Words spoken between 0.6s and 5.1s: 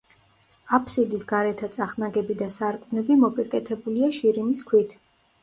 აფსიდის გარეთა წახნაგები და სარკმლები მოპირკეთებულია შირიმის ქვით.